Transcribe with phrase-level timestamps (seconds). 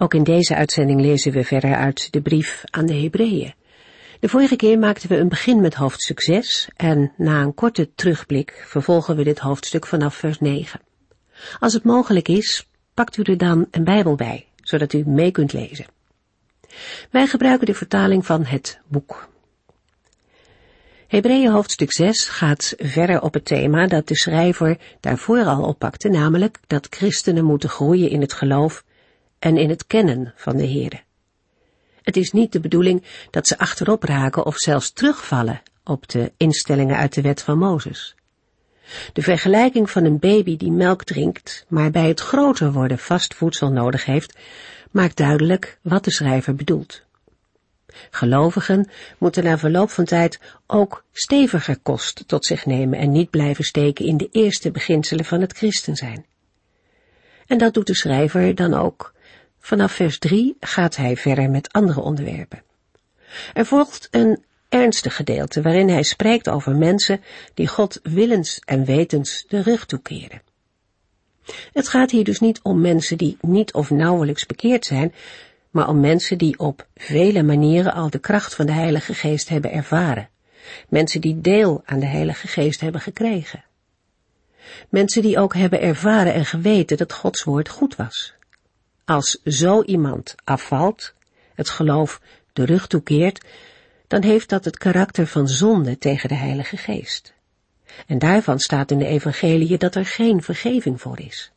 [0.00, 3.54] Ook in deze uitzending lezen we verder uit de brief aan de Hebreeën.
[4.20, 8.64] De vorige keer maakten we een begin met hoofdstuk 6 en na een korte terugblik
[8.66, 10.80] vervolgen we dit hoofdstuk vanaf vers 9.
[11.58, 15.52] Als het mogelijk is, pakt u er dan een Bijbel bij, zodat u mee kunt
[15.52, 15.86] lezen.
[17.10, 19.28] Wij gebruiken de vertaling van het boek.
[21.06, 26.58] Hebreeën hoofdstuk 6 gaat verder op het thema dat de schrijver daarvoor al oppakte, namelijk
[26.66, 28.86] dat christenen moeten groeien in het geloof
[29.38, 31.00] en in het kennen van de Heere.
[32.02, 36.96] Het is niet de bedoeling dat ze achterop raken of zelfs terugvallen op de instellingen
[36.96, 38.14] uit de wet van Mozes.
[39.12, 43.70] De vergelijking van een baby die melk drinkt, maar bij het groter worden vast voedsel
[43.70, 44.38] nodig heeft,
[44.90, 47.06] maakt duidelijk wat de schrijver bedoelt.
[48.10, 53.64] Gelovigen moeten na verloop van tijd ook steviger kost tot zich nemen en niet blijven
[53.64, 56.26] steken in de eerste beginselen van het christen zijn.
[57.46, 59.14] En dat doet de schrijver dan ook,
[59.68, 62.62] Vanaf vers 3 gaat hij verder met andere onderwerpen.
[63.54, 67.20] Er volgt een ernstig gedeelte waarin hij spreekt over mensen
[67.54, 70.42] die God willens en wetens de rug toekeren.
[71.72, 75.14] Het gaat hier dus niet om mensen die niet of nauwelijks bekeerd zijn,
[75.70, 79.72] maar om mensen die op vele manieren al de kracht van de Heilige Geest hebben
[79.72, 80.28] ervaren.
[80.88, 83.64] Mensen die deel aan de Heilige Geest hebben gekregen.
[84.88, 88.36] Mensen die ook hebben ervaren en geweten dat Gods woord goed was.
[89.08, 91.14] Als zo iemand afvalt,
[91.54, 92.20] het geloof
[92.52, 93.44] de rug toekeert,
[94.06, 97.34] dan heeft dat het karakter van zonde tegen de Heilige Geest.
[98.06, 101.52] En daarvan staat in de evangelie dat er geen vergeving voor is.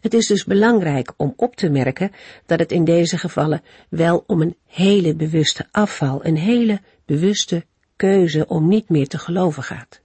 [0.00, 2.12] Het is dus belangrijk om op te merken
[2.46, 7.64] dat het in deze gevallen wel om een hele bewuste afval, een hele bewuste
[7.96, 10.00] keuze om niet meer te geloven gaat.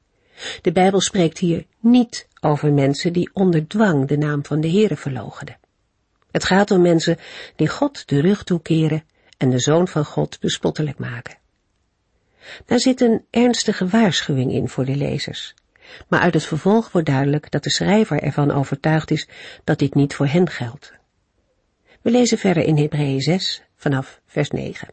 [0.62, 4.96] De Bijbel spreekt hier niet over mensen die onder dwang de naam van de Heere
[4.96, 5.64] verloochenen.
[6.36, 7.18] Het gaat om mensen
[7.56, 9.04] die God de rug toekeren
[9.38, 11.38] en de Zoon van God bespottelijk maken.
[12.66, 15.54] Daar zit een ernstige waarschuwing in voor de lezers.
[16.08, 19.28] Maar uit het vervolg wordt duidelijk dat de schrijver ervan overtuigd is
[19.64, 20.94] dat dit niet voor hen geldt.
[22.02, 24.88] We lezen verder in Hebreeën 6 vanaf vers 9.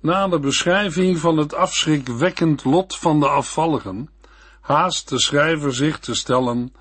[0.00, 4.10] Na de beschrijving van het afschrikwekkend lot van de afvalligen,
[4.60, 6.72] haast de schrijver zich te stellen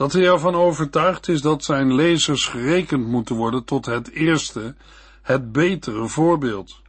[0.00, 4.74] dat hij ervan overtuigd is dat zijn lezers gerekend moeten worden tot het eerste,
[5.22, 6.80] het betere voorbeeld.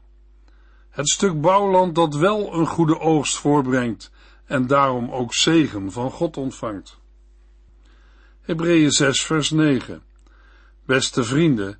[0.90, 4.12] Het stuk bouwland dat wel een goede oogst voorbrengt
[4.46, 7.00] en daarom ook zegen van God ontvangt.
[8.42, 10.04] Hebreeën 6 vers 9
[10.86, 11.80] Beste vrienden,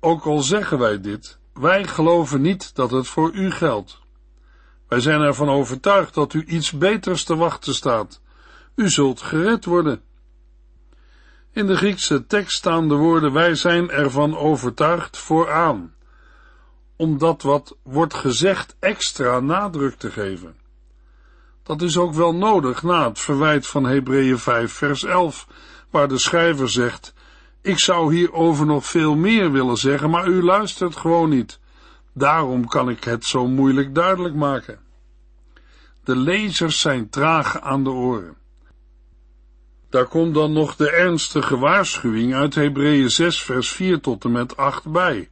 [0.00, 4.00] ook al zeggen wij dit, wij geloven niet dat het voor u geldt.
[4.88, 8.20] Wij zijn ervan overtuigd dat u iets beters te wachten staat.
[8.74, 10.02] U zult gered worden.
[11.52, 15.94] In de Griekse tekst staan de woorden wij zijn ervan overtuigd vooraan,
[16.96, 20.56] om dat wat wordt gezegd extra nadruk te geven.
[21.62, 25.46] Dat is ook wel nodig na het verwijt van Hebreeën 5 vers 11,
[25.90, 27.14] waar de schrijver zegt,
[27.60, 31.58] ik zou hierover nog veel meer willen zeggen, maar u luistert gewoon niet.
[32.12, 34.78] Daarom kan ik het zo moeilijk duidelijk maken.
[36.04, 38.36] De lezers zijn traag aan de oren.
[39.92, 44.56] Daar komt dan nog de ernstige waarschuwing uit Hebreeën 6 vers 4 tot en met
[44.56, 45.30] 8 bij.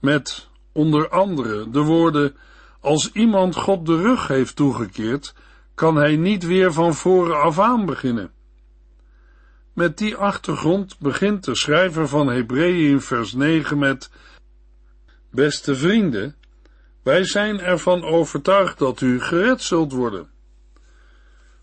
[0.00, 2.36] Met onder andere de woorden,
[2.80, 5.34] als iemand God de rug heeft toegekeerd,
[5.74, 8.30] kan hij niet weer van voren af aan beginnen.
[9.72, 14.10] Met die achtergrond begint de schrijver van Hebreeën in vers 9 met,
[15.30, 16.36] Beste vrienden,
[17.02, 20.28] wij zijn ervan overtuigd dat u gered zult worden.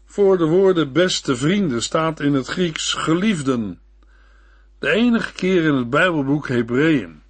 [0.06, 3.80] Voor de woorden beste vrienden staat in het Grieks geliefden.
[4.80, 7.22] De enige keer in het Bijbelboek Hebreeën,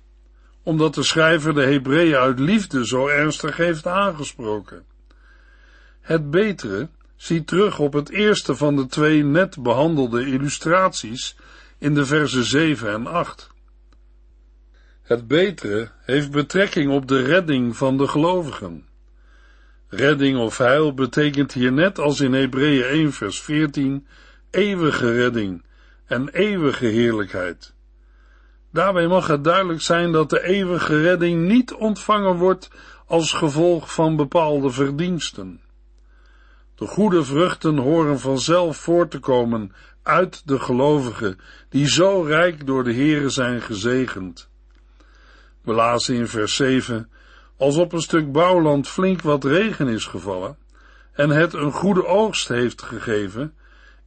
[0.64, 4.86] omdat de schrijver de Hebreeën uit liefde zo ernstig heeft aangesproken.
[6.02, 11.36] Het betere ziet terug op het eerste van de twee net behandelde illustraties
[11.78, 13.50] in de versen 7 en 8.
[15.02, 18.86] Het betere heeft betrekking op de redding van de gelovigen.
[19.90, 24.08] Redding of heil betekent hier net als in Hebreeën 1 vers 14
[24.52, 25.64] eeuwige redding
[26.06, 27.74] en eeuwige heerlijkheid.
[28.72, 32.70] Daarbij mag het duidelijk zijn dat de eeuwige redding niet ontvangen wordt
[33.06, 35.62] als gevolg van bepaalde verdiensten.
[36.76, 39.72] De goede vruchten horen vanzelf voort te komen
[40.04, 41.40] uit de gelovigen,
[41.70, 44.50] die zo rijk door de Here zijn gezegend.
[45.62, 47.10] We lazen in vers 7,
[47.58, 50.58] als op een stuk bouwland flink wat regen is gevallen,
[51.12, 53.54] en het een goede oogst heeft gegeven,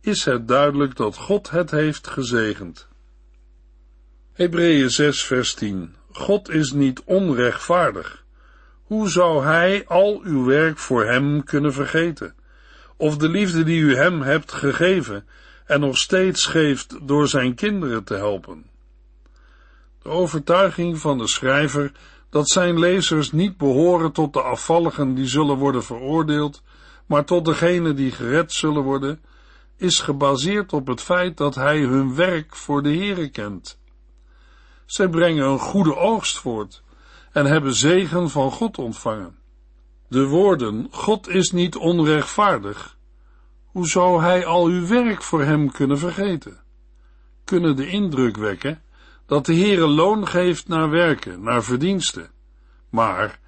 [0.01, 2.89] is het duidelijk dat God het heeft gezegend.
[4.33, 8.25] Hebreeën 6 vers 10 God is niet onrechtvaardig.
[8.83, 12.35] Hoe zou hij al uw werk voor hem kunnen vergeten?
[12.97, 15.27] Of de liefde die u hem hebt gegeven
[15.67, 18.67] en nog steeds geeft door zijn kinderen te helpen?
[20.03, 21.93] De overtuiging van de schrijver
[22.31, 26.63] dat zijn lezers niet behoren tot de afvalligen die zullen worden veroordeeld,
[27.07, 29.21] maar tot degenen die gered zullen worden,
[29.77, 33.79] is gebaseerd op het feit dat hij hun werk voor de Here kent.
[34.87, 36.83] Zij brengen een goede oogst voort
[37.33, 39.37] en hebben zegen van God ontvangen.
[40.09, 42.97] De woorden, God is niet onrechtvaardig.
[43.65, 46.61] Hoe zou hij al uw werk voor hem kunnen vergeten?
[47.45, 48.83] Kunnen de indruk wekken
[49.29, 52.31] dat de Heere loon geeft naar werken, naar verdiensten.
[52.91, 53.39] Maar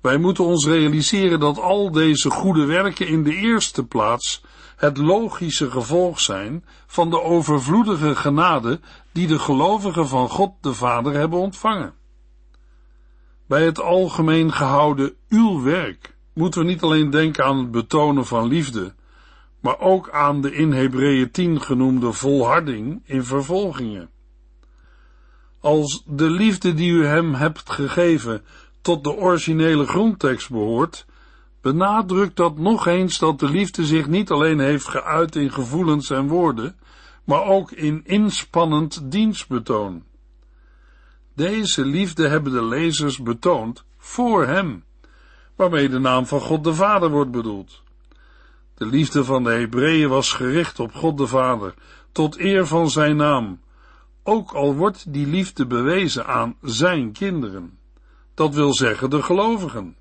[0.00, 4.44] wij moeten ons realiseren dat al deze goede werken in de eerste plaats
[4.76, 8.80] het logische gevolg zijn van de overvloedige genade
[9.12, 11.94] die de gelovigen van God de Vader hebben ontvangen.
[13.46, 18.48] Bij het algemeen gehouden uw werk moeten we niet alleen denken aan het betonen van
[18.48, 18.94] liefde,
[19.60, 24.14] maar ook aan de in Hebreeën 10 genoemde volharding in vervolgingen.
[25.66, 28.44] Als de liefde die u hem hebt gegeven
[28.80, 31.06] tot de originele grondtekst behoort,
[31.60, 36.28] benadrukt dat nog eens dat de liefde zich niet alleen heeft geuit in gevoelens en
[36.28, 36.76] woorden,
[37.24, 40.02] maar ook in inspannend dienstbetoon.
[41.34, 44.84] Deze liefde hebben de lezers betoond voor hem,
[45.56, 47.82] waarmee de naam van God de Vader wordt bedoeld.
[48.74, 51.74] De liefde van de Hebreeën was gericht op God de Vader,
[52.12, 53.60] tot eer van zijn naam,
[54.26, 57.78] ook al wordt die liefde bewezen aan zijn kinderen.
[58.34, 59.96] Dat wil zeggen de gelovigen.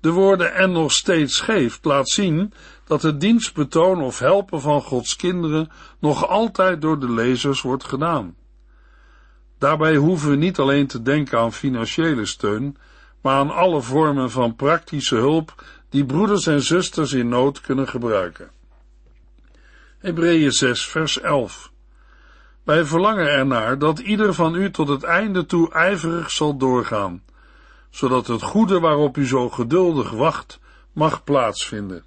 [0.00, 2.52] De woorden en nog steeds geeft laat zien
[2.84, 8.36] dat het dienstbetoon of helpen van Gods kinderen nog altijd door de lezers wordt gedaan.
[9.58, 12.76] Daarbij hoeven we niet alleen te denken aan financiële steun,
[13.20, 18.50] maar aan alle vormen van praktische hulp die broeders en zusters in nood kunnen gebruiken.
[19.98, 21.67] Hebreeën 6 vers 11
[22.68, 27.22] Wij verlangen ernaar dat ieder van u tot het einde toe ijverig zal doorgaan,
[27.90, 30.60] zodat het goede waarop u zo geduldig wacht
[30.92, 32.04] mag plaatsvinden.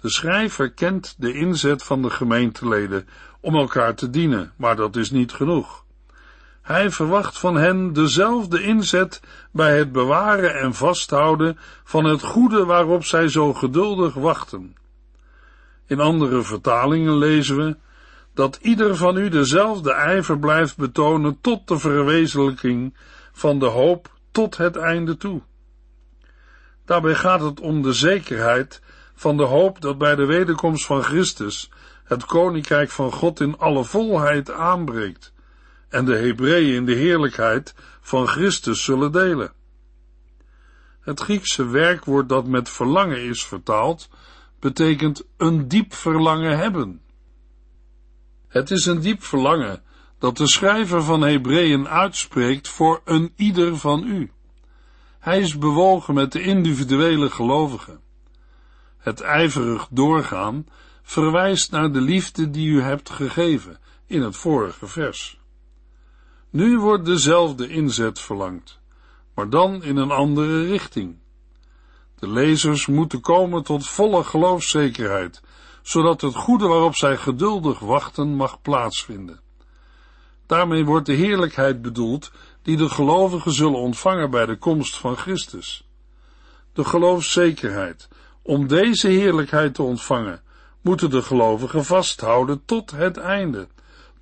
[0.00, 3.08] De schrijver kent de inzet van de gemeenteleden
[3.40, 5.84] om elkaar te dienen, maar dat is niet genoeg.
[6.60, 9.20] Hij verwacht van hen dezelfde inzet
[9.52, 14.76] bij het bewaren en vasthouden van het goede waarop zij zo geduldig wachten.
[15.86, 17.76] In andere vertalingen lezen we
[18.34, 22.96] dat ieder van u dezelfde ijver blijft betonen tot de verwezenlijking
[23.32, 25.42] van de hoop tot het einde toe.
[26.84, 28.82] Daarbij gaat het om de zekerheid
[29.14, 31.70] van de hoop dat bij de wederkomst van Christus
[32.04, 35.32] het koninkrijk van God in alle volheid aanbreekt
[35.88, 39.52] en de Hebreeën in de heerlijkheid van Christus zullen delen.
[41.00, 44.08] Het Griekse werkwoord dat met verlangen is vertaald,
[44.60, 47.00] betekent een diep verlangen hebben.
[48.52, 49.82] Het is een diep verlangen
[50.18, 54.30] dat de schrijver van Hebreeën uitspreekt voor een ieder van u.
[55.18, 58.00] Hij is bewogen met de individuele gelovigen.
[58.98, 60.66] Het ijverig doorgaan
[61.02, 65.40] verwijst naar de liefde die u hebt gegeven in het vorige vers.
[66.50, 68.80] Nu wordt dezelfde inzet verlangd,
[69.34, 71.16] maar dan in een andere richting.
[72.18, 75.42] De lezers moeten komen tot volle geloofszekerheid,
[75.82, 79.40] zodat het goede waarop zij geduldig wachten mag plaatsvinden.
[80.46, 82.30] Daarmee wordt de heerlijkheid bedoeld
[82.62, 85.88] die de gelovigen zullen ontvangen bij de komst van Christus.
[86.72, 88.08] De geloofszekerheid.
[88.42, 90.42] Om deze heerlijkheid te ontvangen,
[90.80, 93.68] moeten de gelovigen vasthouden tot het einde,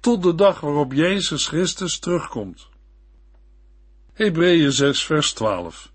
[0.00, 2.68] tot de dag waarop Jezus Christus terugkomt.
[4.12, 5.92] Hebreeën 6 vers 12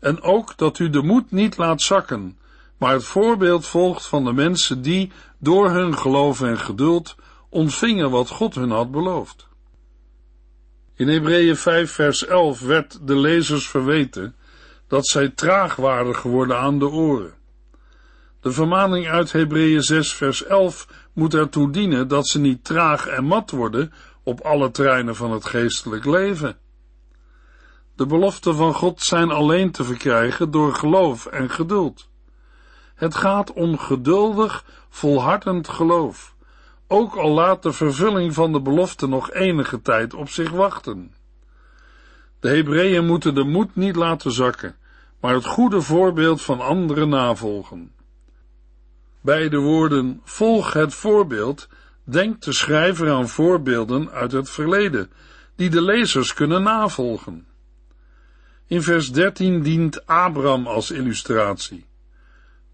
[0.00, 2.38] En ook dat u de moed niet laat zakken,
[2.78, 7.16] maar het voorbeeld volgt van de mensen die, door hun geloof en geduld,
[7.48, 9.48] ontvingen wat God hun had beloofd.
[10.94, 14.34] In Hebreeën 5 vers 11 werd de lezers verweten
[14.88, 17.34] dat zij traag waren geworden aan de oren.
[18.40, 23.24] De vermaning uit Hebreeën 6 vers 11 moet ertoe dienen dat ze niet traag en
[23.24, 23.92] mat worden
[24.22, 26.56] op alle terreinen van het geestelijk leven.
[27.96, 32.08] De beloften van God zijn alleen te verkrijgen door geloof en geduld.
[32.96, 36.34] Het gaat om geduldig, volhardend geloof,
[36.86, 41.14] ook al laat de vervulling van de belofte nog enige tijd op zich wachten.
[42.40, 44.76] De Hebreeën moeten de moed niet laten zakken,
[45.20, 47.92] maar het goede voorbeeld van anderen navolgen.
[49.20, 51.68] Bij de woorden volg het voorbeeld
[52.04, 55.10] denkt de schrijver aan voorbeelden uit het verleden,
[55.56, 57.46] die de lezers kunnen navolgen.
[58.66, 61.85] In vers 13 dient Abraham als illustratie.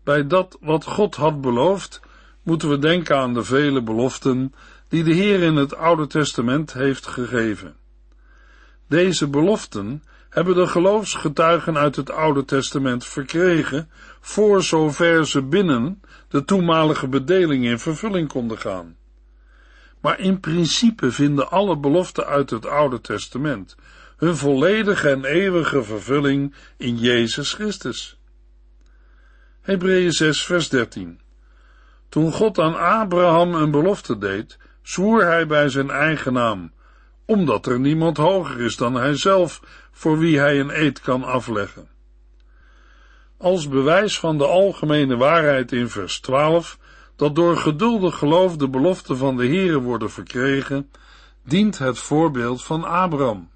[0.04, 2.00] Bij dat wat God had beloofd,
[2.42, 4.54] moeten we denken aan de vele beloften
[4.88, 7.76] die de Heer in het Oude Testament heeft gegeven.
[8.88, 13.90] Deze beloften hebben de geloofsgetuigen uit het Oude Testament verkregen,
[14.20, 18.96] voor zover ze binnen de toenmalige bedeling in vervulling konden gaan.
[20.00, 23.76] Maar in principe vinden alle beloften uit het Oude Testament
[24.16, 28.20] hun volledige en eeuwige vervulling in Jezus Christus.
[29.62, 31.20] Hebreeën 6 vers 13
[32.08, 36.72] Toen God aan Abraham een belofte deed, zwoer hij bij zijn eigen naam,
[37.24, 41.88] omdat er niemand hoger is dan hijzelf voor wie hij een eed kan afleggen.
[43.38, 46.78] Als bewijs van de algemene waarheid in vers 12,
[47.16, 50.90] dat door geduldig geloof de beloften van de Here worden verkregen,
[51.44, 53.50] dient het voorbeeld van Abraham.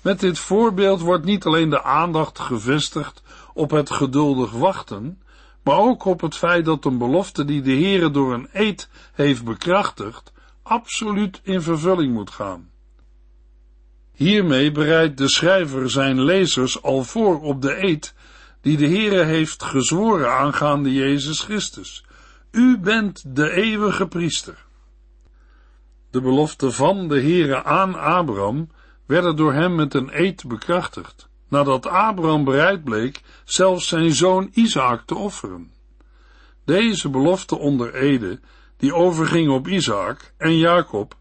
[0.00, 3.22] Met dit voorbeeld wordt niet alleen de aandacht gevestigd
[3.58, 5.22] op het geduldig wachten,
[5.62, 9.44] maar ook op het feit dat een belofte die de Heere door een eed heeft
[9.44, 12.70] bekrachtigd, absoluut in vervulling moet gaan.
[14.12, 18.14] Hiermee bereidt de schrijver zijn lezers al voor op de eed
[18.60, 22.04] die de Heere heeft gezworen aangaande Jezus Christus.
[22.50, 24.66] U bent de eeuwige priester.
[26.10, 28.70] De belofte van de Heere aan Abraham
[29.06, 35.02] werden door hem met een eed bekrachtigd, nadat Abraham bereid bleek zelfs zijn zoon Isaac
[35.06, 35.72] te offeren.
[36.64, 38.40] Deze belofte onder Ede,
[38.76, 41.16] die overging op Isaac en Jacob,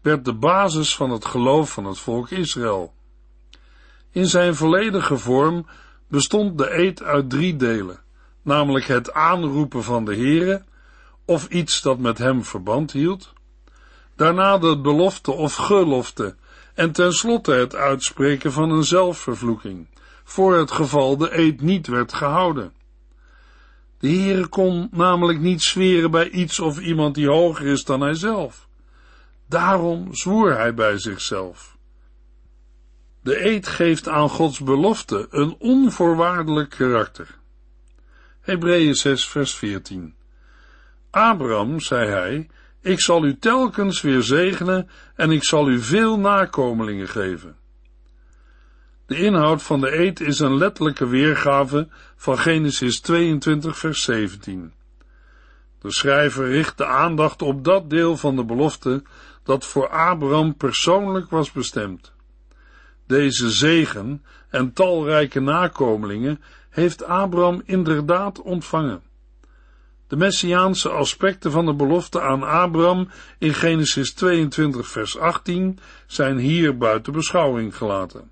[0.00, 2.94] werd de basis van het geloof van het volk Israël.
[4.10, 5.66] In zijn volledige vorm
[6.08, 8.00] bestond de eed uit drie delen,
[8.42, 10.62] namelijk het aanroepen van de Heere,
[11.24, 13.32] of iets dat met hem verband hield,
[14.16, 16.36] daarna de belofte of gelofte
[16.74, 19.86] en tenslotte het uitspreken van een zelfvervloeking,
[20.24, 22.72] voor het geval de eed niet werd gehouden.
[23.98, 28.68] De Heere kon namelijk niet zweren bij iets of iemand die hoger is dan hijzelf.
[29.46, 31.76] Daarom zwoer hij bij zichzelf.
[33.22, 37.38] De eed geeft aan Gods belofte een onvoorwaardelijk karakter.
[38.40, 40.14] Hebreeën 6 vers 14
[41.10, 42.48] Abraham, zei hij,
[42.82, 47.56] ik zal u telkens weer zegenen en ik zal u veel nakomelingen geven.
[49.06, 54.72] De inhoud van de eed is een letterlijke weergave van Genesis 22 vers 17.
[55.80, 59.02] De schrijver richt de aandacht op dat deel van de belofte
[59.42, 62.12] dat voor Abraham persoonlijk was bestemd.
[63.06, 69.02] Deze zegen en talrijke nakomelingen heeft Abraham inderdaad ontvangen.
[70.12, 76.76] De messiaanse aspecten van de belofte aan Abraham in Genesis 22 vers 18 zijn hier
[76.76, 78.30] buiten beschouwing gelaten.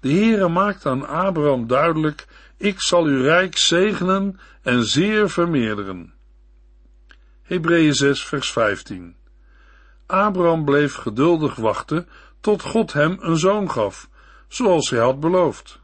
[0.00, 2.26] De Heere maakt aan Abraham duidelijk,
[2.56, 6.14] ik zal uw rijk zegenen en zeer vermeerderen.
[7.42, 9.16] Hebreeën 6 vers 15
[10.06, 12.08] Abraham bleef geduldig wachten
[12.40, 14.08] tot God hem een zoon gaf,
[14.48, 15.80] zoals hij had beloofd.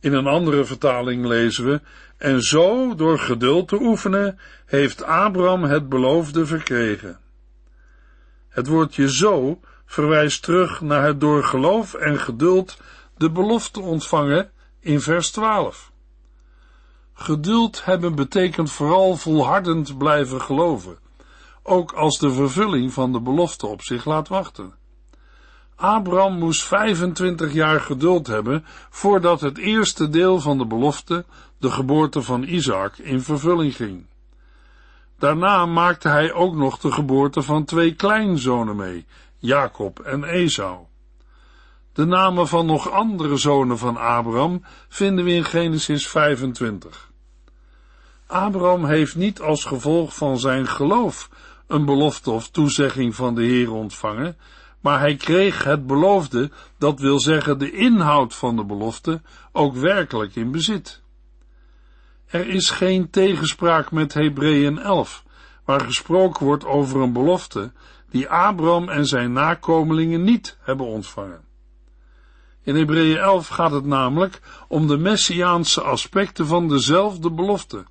[0.00, 1.80] In een andere vertaling lezen we,
[2.16, 7.18] en zo, door geduld te oefenen, heeft Abraham het beloofde verkregen.
[8.48, 12.76] Het woordje zo verwijst terug naar het door geloof en geduld
[13.16, 14.50] de belofte ontvangen
[14.80, 15.92] in vers 12.
[17.12, 20.98] Geduld hebben betekent vooral volhardend blijven geloven,
[21.62, 24.74] ook als de vervulling van de belofte op zich laat wachten.
[25.80, 31.24] Abraham moest 25 jaar geduld hebben voordat het eerste deel van de belofte,
[31.58, 34.06] de geboorte van Isaac, in vervulling ging.
[35.18, 39.06] Daarna maakte hij ook nog de geboorte van twee kleinzonen mee,
[39.38, 40.78] Jacob en Esau.
[41.92, 47.10] De namen van nog andere zonen van Abraham vinden we in Genesis 25.
[48.26, 51.28] Abraham heeft niet als gevolg van zijn geloof
[51.66, 54.36] een belofte of toezegging van de Heer ontvangen,
[54.80, 60.36] maar hij kreeg het beloofde, dat wil zeggen de inhoud van de belofte, ook werkelijk
[60.36, 61.02] in bezit.
[62.26, 65.24] Er is geen tegenspraak met Hebreeën 11,
[65.64, 67.72] waar gesproken wordt over een belofte
[68.10, 71.40] die Abraham en zijn nakomelingen niet hebben ontvangen.
[72.62, 77.84] In Hebreeën 11 gaat het namelijk om de messiaanse aspecten van dezelfde belofte.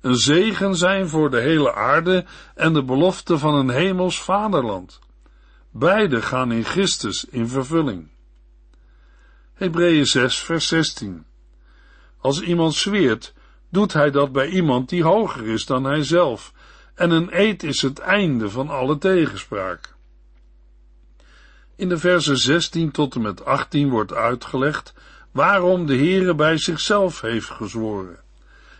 [0.00, 4.98] Een zegen zijn voor de hele aarde en de belofte van een hemels vaderland.
[5.70, 8.08] Beide gaan in Christus in vervulling.
[9.54, 11.24] Hebreeën 6 vers 16
[12.18, 13.34] Als iemand zweert,
[13.68, 16.52] doet hij dat bij iemand die hoger is dan hij zelf,
[16.94, 19.94] en een eed is het einde van alle tegenspraak.
[21.76, 24.94] In de versen 16 tot en met 18 wordt uitgelegd
[25.30, 28.18] waarom de Heere bij zichzelf heeft gezworen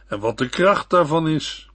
[0.07, 1.70] en wat de kracht daarvan is.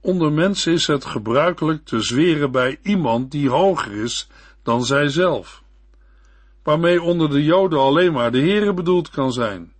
[0.00, 4.28] Onder mensen is het gebruikelijk te zweren bij iemand die hoger is
[4.62, 5.62] dan zijzelf,
[6.62, 9.72] waarmee onder de Joden alleen maar de Heere bedoeld kan zijn.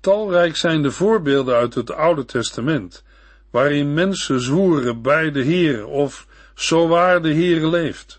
[0.00, 3.04] Talrijk zijn de voorbeelden uit het Oude Testament,
[3.50, 8.18] waarin mensen zwoeren bij de Heere of zo waar de Heere leeft.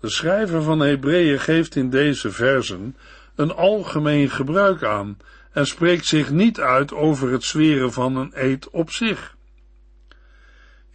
[0.00, 2.96] De schrijver van Hebreeën geeft in deze versen
[3.34, 5.16] een algemeen gebruik aan
[5.52, 9.35] en spreekt zich niet uit over het zweren van een eed op zich.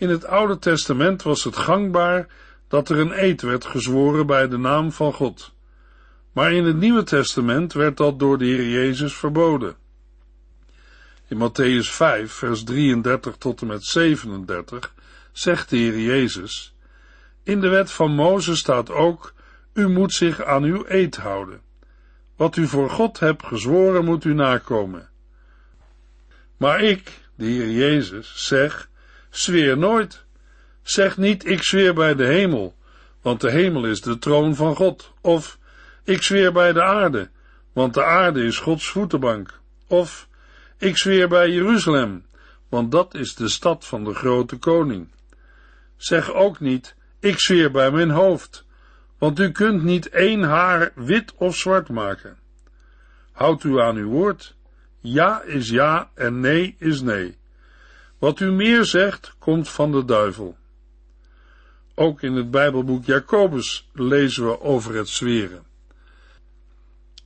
[0.02, 2.28] In het Oude Testament was het gangbaar
[2.68, 5.54] dat er een eed werd gezworen bij de naam van God.
[6.32, 9.76] Maar in het Nieuwe Testament werd dat door de Heer Jezus verboden.
[11.28, 14.94] In Matthäus 5, vers 33 tot en met 37
[15.32, 16.76] zegt de Heer Jezus:
[17.44, 19.34] In de wet van Mozes staat ook:
[19.74, 21.62] U moet zich aan uw eed houden.
[22.36, 25.10] Wat u voor God hebt gezworen, moet u nakomen.
[26.58, 28.90] Maar ik, de Heer Jezus, zeg:
[29.32, 30.24] Zweer nooit.
[30.82, 32.76] Zeg niet: Ik zweer bij de hemel,
[33.22, 35.14] want de hemel is de troon van God.
[35.22, 35.58] Of
[36.04, 37.30] ik zweer bij de aarde,
[37.74, 39.60] want de aarde is Gods voetenbank.
[39.88, 40.28] Of
[40.78, 42.26] ik zweer bij Jeruzalem,
[42.70, 45.08] want dat is de stad van de grote koning.
[45.98, 48.66] Zeg ook niet, ik zweer bij mijn hoofd,
[49.18, 52.38] want u kunt niet één haar wit of zwart maken.
[53.32, 54.56] Houd u aan uw woord.
[55.00, 57.40] Ja is ja en nee is nee.
[58.22, 60.58] Wat u meer zegt, komt van de duivel.
[61.96, 65.64] Ook in het Bijbelboek Jacobus lezen we over het zweren.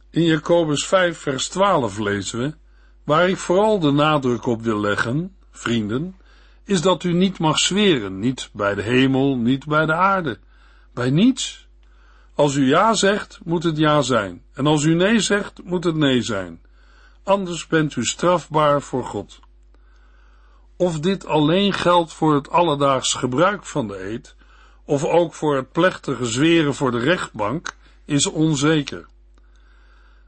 [0.10, 2.54] In Jacobus 5, vers 12 lezen we:
[3.04, 6.16] Waar ik vooral de nadruk op wil leggen, vrienden,
[6.64, 10.40] is dat u niet mag zweren, niet bij de hemel, niet bij de aarde,
[10.94, 11.68] bij niets.
[12.34, 15.96] Als u ja zegt, moet het ja zijn, en als u nee zegt, moet het
[15.96, 16.62] nee zijn.
[17.24, 19.44] Anders bent u strafbaar voor God.
[20.78, 24.36] Of dit alleen geldt voor het alledaags gebruik van de eed,
[24.86, 29.06] of ook voor het plechtige zweren voor de rechtbank, is onzeker.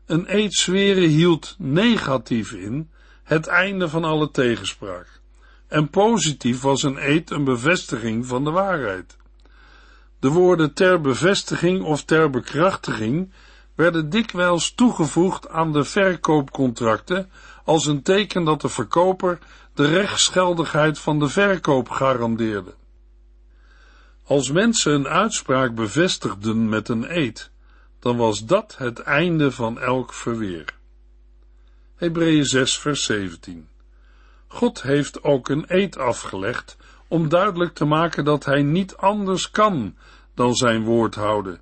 [0.06, 2.90] Een eed zweren hield negatief in
[3.24, 5.22] het einde van alle tegenspraak.
[5.68, 9.18] En positief was een eed een bevestiging van de waarheid.
[10.20, 13.32] De woorden ter bevestiging of ter bekrachtiging
[13.76, 17.30] werden dikwijls toegevoegd aan de verkoopcontracten
[17.68, 19.40] als een teken dat de verkoper
[19.74, 22.74] de rechtsgeldigheid van de verkoop garandeerde.
[24.24, 27.52] Als mensen een uitspraak bevestigden met een eed,
[28.00, 30.74] dan was dat het einde van elk verweer.
[31.96, 33.68] Hebreeën 6 vers 17
[34.48, 36.78] God heeft ook een eed afgelegd
[37.08, 39.96] om duidelijk te maken dat hij niet anders kan
[40.36, 41.62] dan zijn woord houden.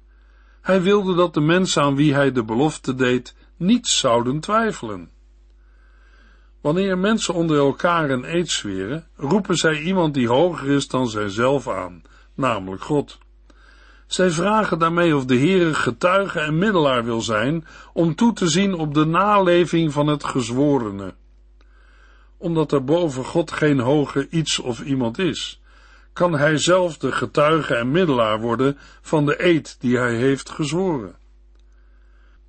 [0.62, 5.13] Hij wilde dat de mensen aan wie hij de belofte deed niet zouden twijfelen.
[6.65, 11.67] Wanneer mensen onder elkaar een eed zweren, roepen zij iemand die hoger is dan zijzelf
[11.67, 12.01] aan,
[12.36, 13.17] namelijk God.
[14.08, 18.73] Zij vragen daarmee of de Heere getuige en middelaar wil zijn om toe te zien
[18.73, 21.13] op de naleving van het gezworene.
[22.38, 25.62] Omdat er boven God geen hoger iets of iemand is,
[26.13, 31.15] kan hij zelf de getuige en middelaar worden van de eed die hij heeft gezworen.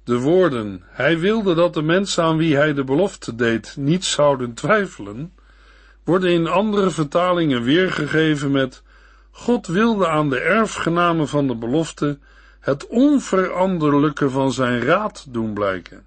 [0.07, 4.55] De woorden, hij wilde dat de mensen aan wie hij de belofte deed niet zouden
[4.55, 5.33] twijfelen,
[6.05, 8.83] worden in andere vertalingen weergegeven met
[9.31, 12.19] God wilde aan de erfgenamen van de belofte
[12.61, 16.05] het onveranderlijke van zijn raad doen blijken.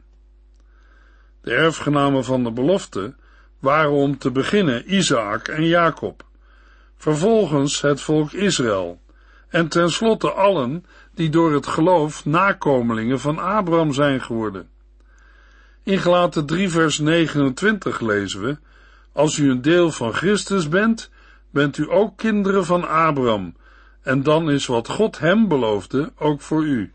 [1.42, 3.16] De erfgenamen van de belofte
[3.60, 6.24] waren om te beginnen Isaac en Jacob,
[6.98, 9.02] vervolgens het volk Israël
[9.50, 10.86] en tenslotte allen
[11.20, 14.70] die door het geloof nakomelingen van Abraham zijn geworden.
[15.84, 18.58] In Gelaten 3 vers 29 lezen we,
[19.14, 21.12] als u een deel van Christus bent,
[21.52, 23.56] bent u ook kinderen van Abraham,
[24.02, 26.94] en dan is wat God hem beloofde ook voor u.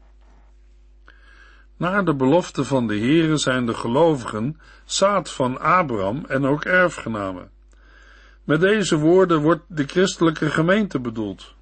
[1.77, 7.51] Naar de belofte van de Heere zijn de gelovigen zaad van Abraham en ook erfgenamen.
[8.45, 11.54] Met deze woorden wordt de christelijke gemeente bedoeld.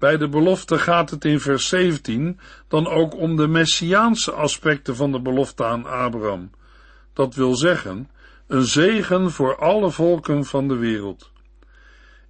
[0.00, 5.12] Bij de belofte gaat het in vers 17 dan ook om de messiaanse aspecten van
[5.12, 6.50] de belofte aan Abraham.
[7.12, 8.10] Dat wil zeggen,
[8.46, 11.30] een zegen voor alle volken van de wereld.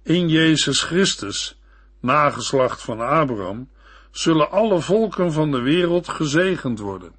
[0.03, 1.59] In Jezus Christus,
[1.99, 3.69] nageslacht van Abraham,
[4.11, 7.11] zullen alle volken van de wereld gezegend worden.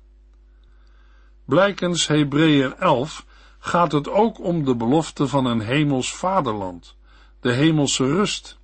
[1.45, 3.27] Blijkens Hebreeën 11
[3.59, 6.97] gaat het ook om de belofte van een hemels vaderland,
[7.41, 8.61] de hemelse rust.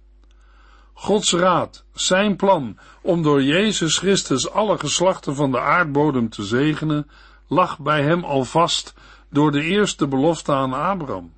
[1.00, 7.10] Gods raad, zijn plan om door Jezus Christus alle geslachten van de aardbodem te zegenen,
[7.46, 8.94] lag bij hem al vast
[9.30, 11.32] door de eerste belofte aan Abraham.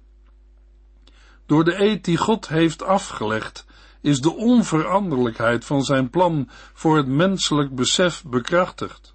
[1.46, 3.66] Door de eed die God heeft afgelegd,
[4.00, 9.14] is de onveranderlijkheid van zijn plan voor het menselijk besef bekrachtigd.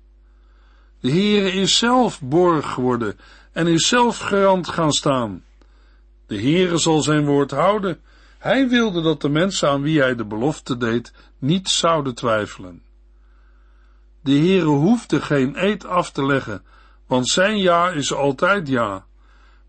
[0.99, 3.19] De Heere is zelf borg geworden
[3.51, 5.43] en is zelf garant gaan staan.
[6.27, 7.99] De Heere zal zijn woord houden.
[8.45, 12.84] Hij wilde dat de mensen aan wie hij de belofte deed niet zouden twijfelen.
[14.21, 16.63] De Heere hoefde geen eed af te leggen,
[17.08, 19.05] want zijn ja is altijd ja.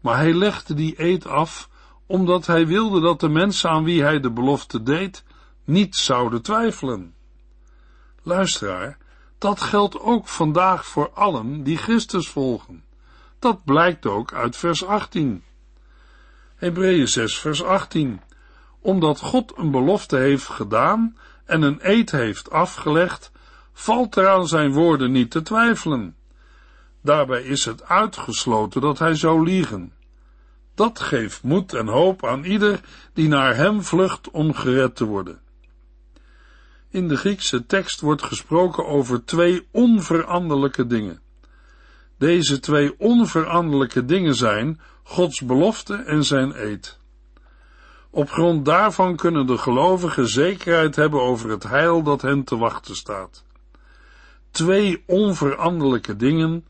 [0.01, 1.69] Maar hij legde die eed af,
[2.07, 5.25] omdat hij wilde dat de mensen aan wie hij de belofte deed,
[5.65, 7.15] niet zouden twijfelen.
[8.23, 8.99] Luisteraar,
[9.39, 12.85] dat geldt ook vandaag voor allen die Christus volgen.
[13.39, 15.45] Dat blijkt ook uit vers 18.
[16.57, 18.21] Hebreeën 6 vers 18.
[18.87, 23.31] Omdat God een belofte heeft gedaan en een eed heeft afgelegd,
[23.73, 26.17] valt er aan zijn woorden niet te twijfelen.
[27.03, 29.93] Daarbij is het uitgesloten dat hij zou liegen.
[30.75, 32.81] Dat geeft moed en hoop aan ieder
[33.13, 35.41] die naar hem vlucht om gered te worden.
[36.91, 41.21] In de Griekse tekst wordt gesproken over twee onveranderlijke dingen.
[42.19, 46.99] Deze twee onveranderlijke dingen zijn Gods belofte en zijn eed.
[48.11, 52.97] Op grond daarvan kunnen de gelovigen zekerheid hebben over het heil dat hen te wachten
[52.97, 53.45] staat.
[54.51, 56.65] Twee onveranderlijke dingen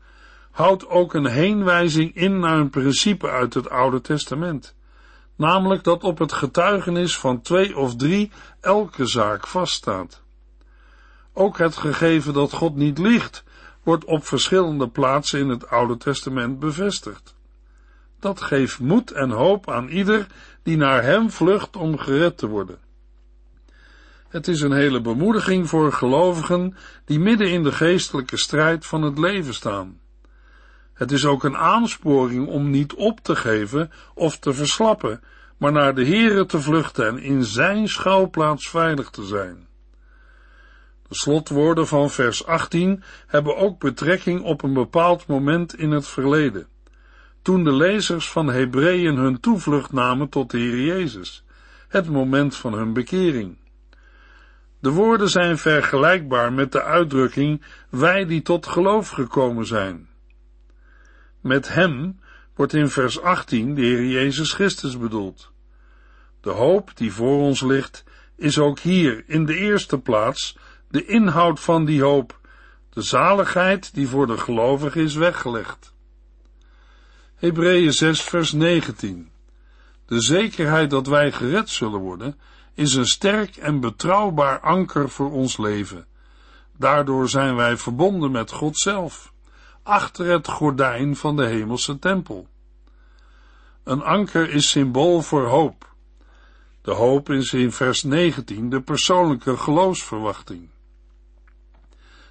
[0.51, 4.75] houdt ook een heenwijzing in naar een principe uit het Oude Testament,
[5.35, 10.21] namelijk dat op het getuigenis van twee of drie elke zaak vaststaat.
[11.33, 13.43] Ook het gegeven dat God niet liegt,
[13.83, 17.35] wordt op verschillende plaatsen in het Oude Testament bevestigd.
[18.19, 20.27] Dat geeft moed en hoop aan ieder
[20.67, 22.79] die naar Hem vlucht om gered te worden.
[24.27, 26.75] Het is een hele bemoediging voor gelovigen
[27.05, 29.99] die midden in de geestelijke strijd van het leven staan.
[30.93, 35.23] Het is ook een aansporing om niet op te geven of te verslappen,
[35.57, 39.67] maar naar de Heere te vluchten en in Zijn schuilplaats veilig te zijn.
[41.07, 46.67] De slotwoorden van vers 18 hebben ook betrekking op een bepaald moment in het verleden,
[47.47, 51.43] toen de lezers van Hebreeën hun toevlucht namen tot de Heer Jezus,
[51.87, 53.57] het moment van hun bekering.
[54.79, 60.09] De woorden zijn vergelijkbaar met de uitdrukking wij die tot geloof gekomen zijn.
[61.41, 62.19] Met hem
[62.55, 65.51] wordt in vers 18 de Heer Jezus Christus bedoeld.
[66.41, 68.03] De hoop die voor ons ligt,
[68.35, 70.57] is ook hier in de eerste plaats
[70.89, 72.39] de inhoud van die hoop,
[72.89, 75.95] de zaligheid die voor de gelovige is weggelegd.
[77.37, 79.29] Hebreeën 6 vers 19
[80.05, 82.39] De zekerheid dat wij gered zullen worden,
[82.73, 86.05] is een sterk en betrouwbaar anker voor ons leven.
[86.77, 89.33] Daardoor zijn wij verbonden met God zelf,
[89.83, 92.47] achter het gordijn van de hemelse tempel.
[93.83, 95.93] Een anker is symbool voor hoop.
[96.81, 100.69] De hoop is in vers 19 de persoonlijke geloofsverwachting.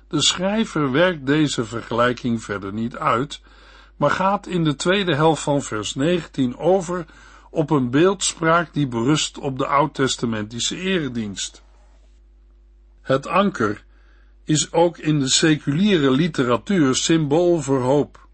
[0.08, 3.40] De schrijver werkt deze vergelijking verder niet uit,
[3.96, 7.06] maar gaat in de tweede helft van vers 19 over
[7.50, 11.62] op een beeldspraak die berust op de oud-testamentische eredienst.
[13.02, 13.84] Het anker
[14.44, 18.28] is ook in de seculiere literatuur symbool voor hoop,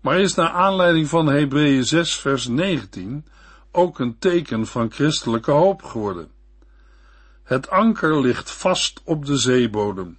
[0.00, 3.26] maar is naar aanleiding van Hebreeën 6 vers 19
[3.72, 6.30] ook een teken van christelijke hoop geworden.
[7.42, 10.18] Het anker ligt vast op de zeebodem.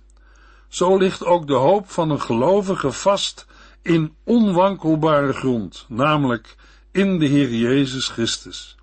[0.68, 3.46] Zo ligt ook de hoop van een gelovige vast
[3.90, 6.56] in onwankelbare grond, namelijk
[6.92, 8.78] in de Heer Jezus Christus.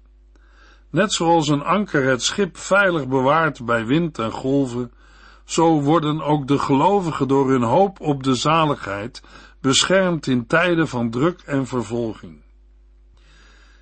[0.91, 4.93] Net zoals een anker het schip veilig bewaart bij wind en golven,
[5.45, 9.23] zo worden ook de gelovigen door hun hoop op de zaligheid
[9.61, 12.43] beschermd in tijden van druk en vervolging.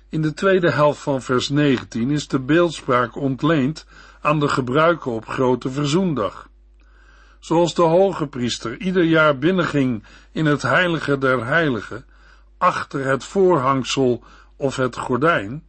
[0.09, 3.85] In de tweede helft van vers 19 is de beeldspraak ontleend
[4.21, 6.49] aan de gebruiken op Grote Verzoendag
[7.45, 12.05] zoals de hoge priester ieder jaar binnenging in het heilige der heiligen,
[12.57, 14.23] achter het voorhangsel
[14.55, 15.63] of het gordijn,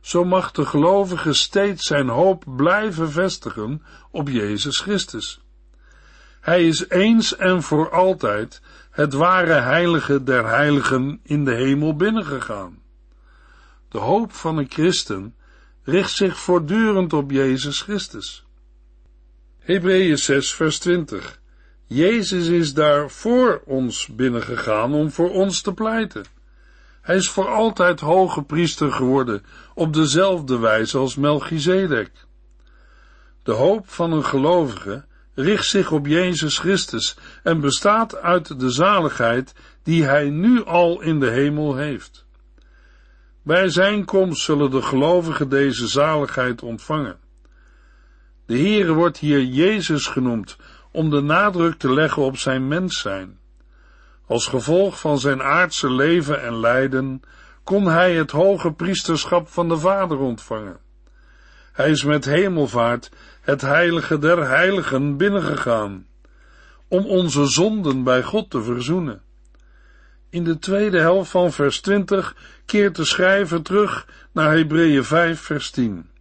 [0.00, 5.40] zo mag de gelovige steeds zijn hoop blijven vestigen op Jezus Christus.
[6.40, 12.78] Hij is eens en voor altijd het ware heilige der heiligen in de hemel binnengegaan.
[13.88, 15.34] De hoop van een christen
[15.82, 18.44] richt zich voortdurend op Jezus Christus.
[19.62, 21.40] Hebreeën 6 vers 20
[21.86, 26.24] Jezus is daar voor ons binnengegaan om voor ons te pleiten.
[27.02, 29.44] Hij is voor altijd hoge priester geworden,
[29.74, 32.10] op dezelfde wijze als Melchizedek.
[33.42, 39.52] De hoop van een gelovige richt zich op Jezus Christus en bestaat uit de zaligheid
[39.82, 42.26] die hij nu al in de hemel heeft.
[43.42, 47.21] Bij zijn komst zullen de gelovigen deze zaligheid ontvangen.
[48.46, 50.56] De Heere wordt hier Jezus genoemd
[50.90, 53.38] om de nadruk te leggen op zijn mens zijn.
[54.26, 57.22] Als gevolg van zijn aardse leven en lijden
[57.62, 60.80] kon hij het hoge priesterschap van de Vader ontvangen.
[61.72, 66.06] Hij is met hemelvaart het heilige der heiligen binnengegaan,
[66.88, 69.22] om onze zonden bij God te verzoenen.
[70.30, 75.70] In de tweede helft van vers 20 keert de schrijver terug naar Hebreeën 5 vers
[75.70, 76.11] 10.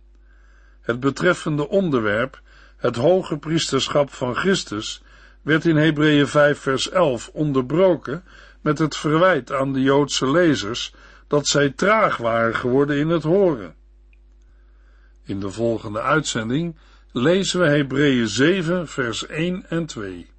[0.92, 2.42] Het betreffende onderwerp,
[2.78, 5.04] het hoge priesterschap van Christus,
[5.42, 8.24] werd in Hebreeën 5 vers 11 onderbroken
[8.62, 10.94] met het verwijt aan de Joodse lezers
[11.28, 13.76] dat zij traag waren geworden in het horen.
[15.24, 16.78] In de volgende uitzending
[17.12, 20.30] lezen we Hebreeën 7 vers 1 en 2.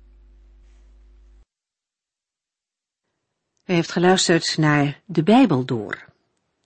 [3.64, 6.04] U heeft geluisterd naar De Bijbel Door,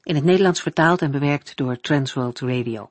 [0.02, 2.90] in het Nederlands vertaald en bewerkt door Transworld Radio.